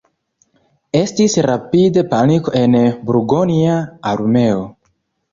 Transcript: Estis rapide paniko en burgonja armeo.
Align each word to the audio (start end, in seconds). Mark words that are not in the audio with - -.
Estis 0.99 1.35
rapide 1.45 2.03
paniko 2.13 2.53
en 2.61 2.77
burgonja 3.11 3.75
armeo. 4.13 4.65